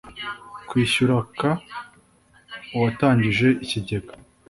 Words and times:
Kwishyura 0.67 1.15
k 1.35 1.39
uwatangije 2.75 3.47
ikigega 3.63 4.13